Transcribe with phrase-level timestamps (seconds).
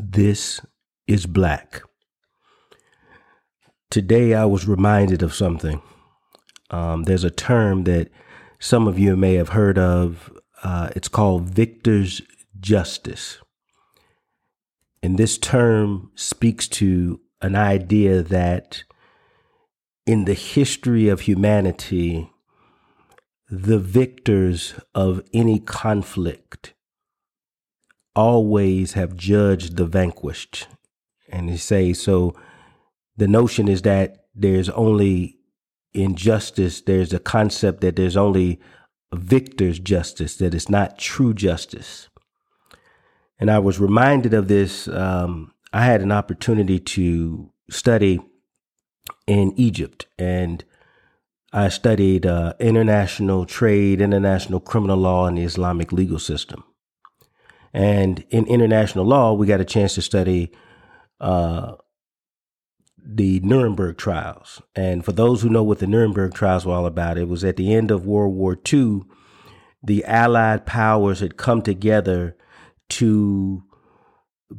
[0.00, 0.60] This
[1.08, 1.82] is Black.
[3.90, 5.82] Today I was reminded of something.
[6.70, 8.08] Um, there's a term that
[8.60, 10.32] some of you may have heard of.
[10.62, 12.22] Uh, it's called victor's
[12.60, 13.38] justice.
[15.02, 18.84] And this term speaks to an idea that
[20.06, 22.30] in the history of humanity,
[23.50, 26.74] the victors of any conflict
[28.14, 30.66] always have judged the vanquished.
[31.30, 32.34] And they say, so
[33.16, 35.38] the notion is that there's only
[35.92, 38.60] injustice, there's a concept that there's only
[39.12, 42.08] victor's justice, that it's not true justice.
[43.38, 44.88] And I was reminded of this.
[44.88, 48.20] Um, I had an opportunity to study
[49.26, 50.64] in Egypt, and
[51.52, 56.64] I studied uh, international trade, international criminal law, and the Islamic legal system.
[57.78, 60.50] And in international law, we got a chance to study
[61.20, 61.76] uh,
[63.00, 64.60] the Nuremberg trials.
[64.74, 67.54] And for those who know what the Nuremberg trials were all about, it was at
[67.54, 69.02] the end of World War II,
[69.80, 72.36] the Allied powers had come together
[72.88, 73.62] to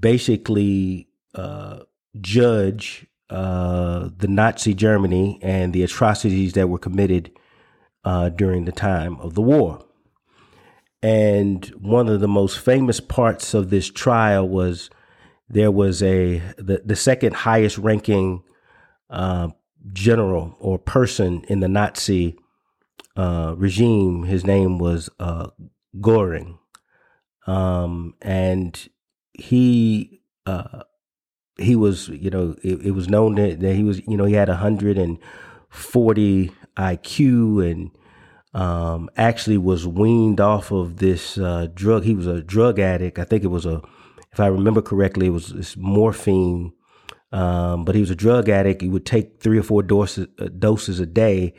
[0.00, 1.84] basically uh,
[2.20, 7.30] judge uh, the Nazi Germany and the atrocities that were committed
[8.02, 9.84] uh, during the time of the war.
[11.04, 14.88] And one of the most famous parts of this trial was
[15.50, 18.42] there was a the, the second highest ranking
[19.10, 19.48] uh,
[19.92, 22.38] general or person in the Nazi
[23.16, 24.22] uh, regime.
[24.22, 25.48] His name was uh,
[26.00, 26.58] Goring,
[27.46, 28.88] um, and
[29.34, 30.84] he uh,
[31.58, 34.32] he was you know it, it was known that, that, he was you know he
[34.32, 35.18] had a hundred and
[35.68, 37.90] forty IQ and
[38.54, 42.04] um, actually was weaned off of this uh, drug.
[42.04, 43.18] He was a drug addict.
[43.18, 43.82] I think it was a,
[44.32, 46.72] if I remember correctly, it was morphine.
[47.32, 48.80] Um, but he was a drug addict.
[48.80, 51.54] He would take three or four doses, uh, doses a day,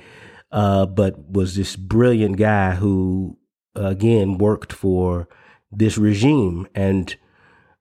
[0.50, 3.38] uh, but was this brilliant guy who,
[3.76, 5.28] again, worked for
[5.70, 6.66] this regime.
[6.74, 7.14] And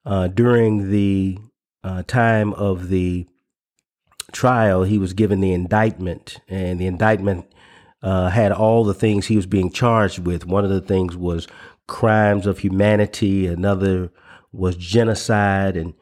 [0.04, 1.38] uh, during the
[1.84, 3.28] uh, time of the
[4.32, 7.46] trial, he was given the indictment, and the indictment
[8.04, 10.46] uh, had all the things he was being charged with.
[10.46, 11.48] One of the things was
[11.86, 13.46] crimes of humanity.
[13.46, 14.12] Another
[14.52, 15.94] was genocide, and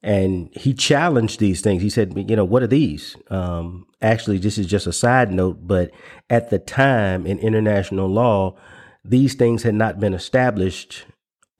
[0.00, 1.82] and he challenged these things.
[1.82, 3.16] He said, you know, what are these?
[3.30, 5.90] Um, actually, this is just a side note, but
[6.30, 8.56] at the time in international law,
[9.04, 11.04] these things had not been established.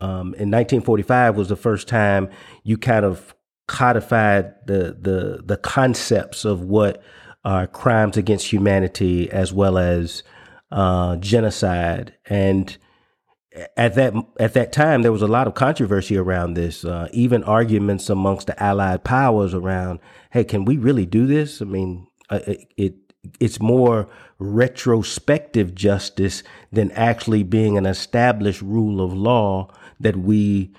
[0.01, 2.31] Um, in 1945 was the first time
[2.63, 3.35] you kind of
[3.67, 7.03] codified the the the concepts of what
[7.45, 10.23] are crimes against humanity as well as
[10.71, 12.15] uh, genocide.
[12.27, 12.77] And
[13.77, 17.43] at that at that time, there was a lot of controversy around this, uh, even
[17.45, 19.99] arguments amongst the Allied powers around,
[20.31, 22.41] "Hey, can we really do this?" I mean, uh,
[22.77, 22.95] it
[23.39, 24.09] it's more
[24.39, 29.69] retrospective justice than actually being an established rule of law
[29.99, 30.73] that we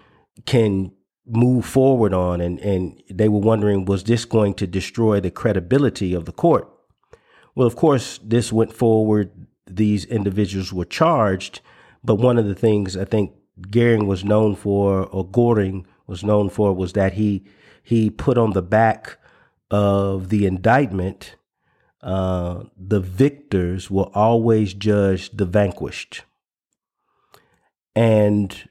[0.46, 0.92] can
[1.32, 6.14] move forward on and, and they were wondering was this going to destroy the credibility
[6.14, 6.68] of the court?
[7.56, 9.32] Well of course this went forward.
[9.68, 11.62] These individuals were charged
[12.04, 13.32] but one of the things i think
[13.70, 17.46] Goering was known for or Goring was known for was that he
[17.84, 19.18] he put on the back
[19.70, 21.36] of the indictment
[22.02, 26.24] uh, the victors will always judge the vanquished.
[27.96, 28.70] And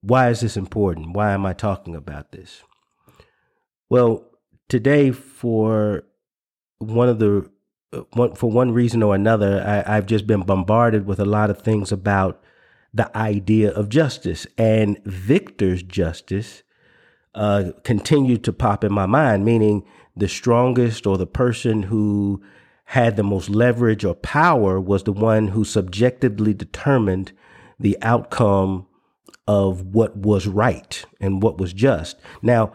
[0.00, 1.14] why is this important?
[1.14, 2.62] Why am I talking about this?
[3.90, 4.24] Well,
[4.68, 6.04] today, for
[6.78, 7.50] one of the
[7.92, 11.50] uh, one, for one reason or another, I, I've just been bombarded with a lot
[11.50, 12.42] of things about
[12.92, 16.62] the idea of justice and victor's justice
[17.34, 19.84] uh, continued to pop in my mind, meaning
[20.16, 22.42] the strongest or the person who
[22.86, 27.32] had the most leverage or power was the one who subjectively determined
[27.78, 28.87] the outcome
[29.48, 32.20] of what was right and what was just.
[32.42, 32.74] Now,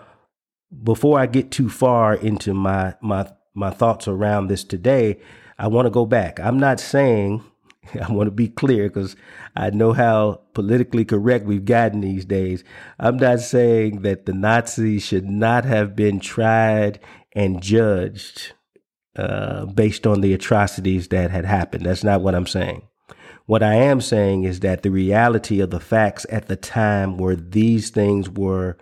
[0.83, 5.19] before I get too far into my my my thoughts around this today,
[5.59, 6.39] I want to go back.
[6.39, 7.43] I'm not saying
[8.01, 9.15] I want to be clear because
[9.55, 12.63] I know how politically correct we've gotten these days.
[12.99, 16.99] I'm not saying that the Nazis should not have been tried
[17.33, 18.53] and judged
[19.15, 21.85] uh, based on the atrocities that had happened.
[21.85, 22.87] That's not what I'm saying.
[23.45, 27.35] What I am saying is that the reality of the facts at the time where
[27.35, 28.77] these things were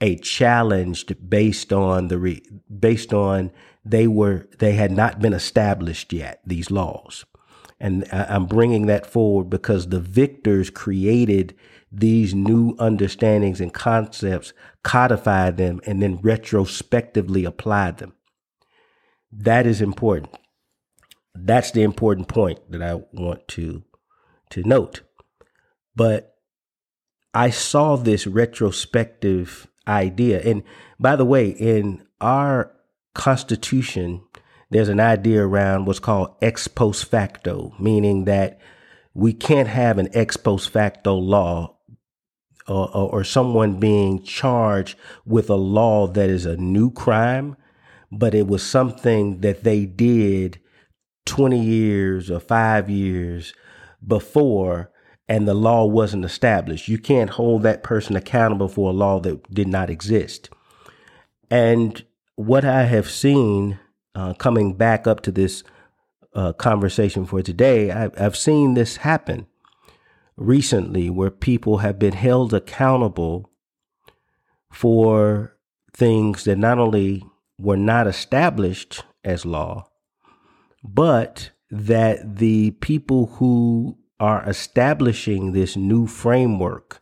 [0.00, 2.42] a challenge based on the re,
[2.78, 3.50] based on
[3.84, 7.24] they were they had not been established yet these laws
[7.78, 11.54] and i'm bringing that forward because the victors created
[11.96, 14.52] these new understandings and concepts,
[14.82, 18.14] codify them, and then retrospectively apply them.
[19.30, 20.36] That is important.
[21.34, 23.84] That's the important point that I want to
[24.54, 25.02] to note.
[25.94, 26.36] But
[27.32, 30.40] I saw this retrospective idea.
[30.40, 30.62] And
[30.98, 32.72] by the way, in our
[33.14, 34.22] Constitution,
[34.70, 38.60] there's an idea around what's called ex post facto, meaning that
[39.12, 41.76] we can't have an ex post facto law
[42.66, 44.96] or, or, or, someone being charged
[45.26, 47.56] with a law that is a new crime,
[48.10, 50.58] but it was something that they did
[51.26, 53.52] 20 years or five years
[54.06, 54.90] before
[55.28, 56.88] and the law wasn't established.
[56.88, 60.50] You can't hold that person accountable for a law that did not exist.
[61.50, 62.04] And
[62.36, 63.78] what I have seen
[64.14, 65.64] uh, coming back up to this
[66.34, 69.46] uh, conversation for today, I've, I've seen this happen
[70.36, 73.50] recently where people have been held accountable
[74.70, 75.56] for
[75.92, 77.24] things that not only
[77.58, 79.88] were not established as law,
[80.82, 87.00] but that the people who are establishing this new framework,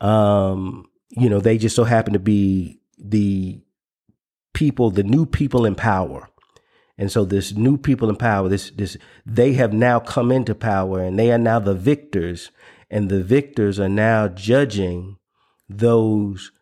[0.00, 3.60] um, you know, they just so happen to be the
[4.54, 6.28] people, the new people in power.
[6.96, 8.96] And so this new people in power, this this
[9.26, 12.50] they have now come into power and they are now the victors,
[12.90, 15.16] and the victors are now judging
[15.68, 16.52] those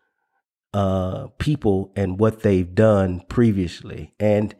[0.73, 4.13] uh, people and what they've done previously.
[4.19, 4.55] And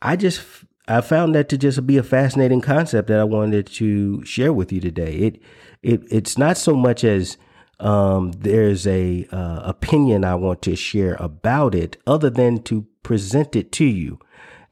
[0.00, 0.42] I just
[0.88, 4.72] I found that to just be a fascinating concept that I wanted to share with
[4.72, 5.14] you today.
[5.14, 5.42] It
[5.82, 7.36] it it's not so much as
[7.78, 13.56] um, there's a uh, opinion I want to share about it, other than to present
[13.56, 14.18] it to you.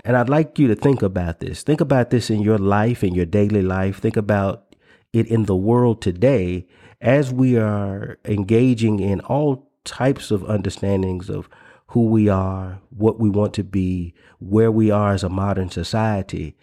[0.05, 1.63] And I'd like you to think about this.
[1.63, 3.99] Think about this in your life, in your daily life.
[3.99, 4.77] Think about
[5.13, 6.67] it in the world today
[7.01, 11.49] as we are engaging in all types of understandings of
[11.91, 16.57] who we are, what we want to be, where we are as a modern society.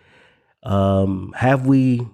[0.63, 2.07] Um, have we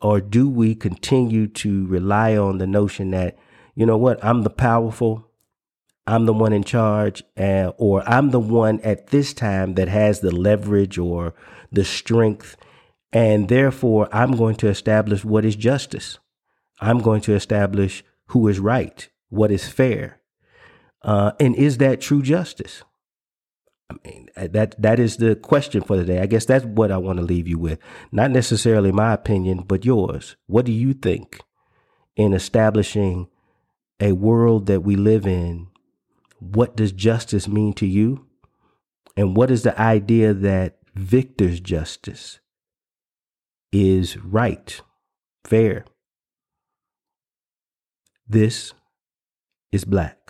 [0.00, 3.38] or do we continue to rely on the notion that,
[3.74, 5.28] you know what, I'm the powerful,
[6.06, 10.20] I'm the one in charge, uh, or I'm the one at this time that has
[10.20, 11.34] the leverage or
[11.70, 12.56] the strength,
[13.12, 16.18] and therefore I'm going to establish what is justice.
[16.80, 20.21] I'm going to establish who is right, what is fair.
[21.04, 22.84] Uh, and is that true justice?
[23.90, 26.20] I mean, uh, that that is the question for today.
[26.20, 27.78] I guess that's what I want to leave you with.
[28.10, 30.36] Not necessarily my opinion, but yours.
[30.46, 31.40] What do you think
[32.16, 33.28] in establishing
[34.00, 35.68] a world that we live in?
[36.38, 38.26] What does justice mean to you?
[39.16, 42.40] And what is the idea that victor's justice
[43.70, 44.80] is right,
[45.44, 45.84] fair?
[48.26, 48.72] This
[49.70, 50.21] is black.